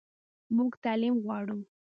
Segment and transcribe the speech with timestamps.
[0.55, 1.57] موږ تعلیم غواړو